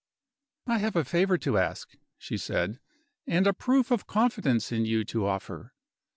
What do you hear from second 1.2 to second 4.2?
to ask," she said, "and a proof of